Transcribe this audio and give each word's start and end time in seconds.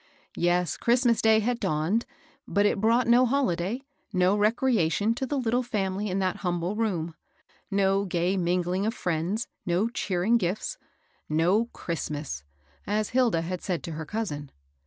Yes, 0.35 0.77
Christmas 0.77 1.21
day 1.21 1.41
had 1.41 1.59
dawned; 1.59 2.07
but 2.47 2.65
it 2.65 2.81
brought 2.81 3.05
no 3.05 3.23
holiday, 3.23 3.83
no 4.11 4.35
recreation 4.35 5.13
to 5.13 5.27
the 5.27 5.37
little 5.37 5.61
family 5.61 6.09
in 6.09 6.17
that 6.17 6.37
humble 6.37 6.75
room,— 6.75 7.13
no 7.69 8.05
gay 8.05 8.35
mingling 8.35 8.87
of 8.87 8.95
friends, 8.95 9.47
no 9.63 9.89
cheering 9.89 10.37
gifts, 10.39 10.79
no 11.29 11.65
Christmas^ 11.67 12.41
as 12.87 13.09
Hilda 13.09 13.41
had 13.43 13.61
said 13.61 13.83
to 13.83 13.91
her 13.91 14.07
cousin. 14.07 14.49